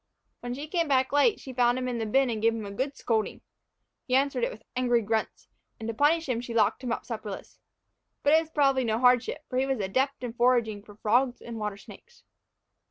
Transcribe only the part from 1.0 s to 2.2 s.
late, she found him in the